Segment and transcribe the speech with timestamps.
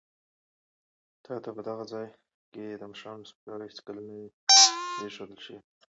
[1.25, 2.07] تا ته په دغه ځای
[2.53, 4.13] کې د مشرانو سپکاوی هېڅکله نه
[4.99, 5.59] دی ښوول شوی.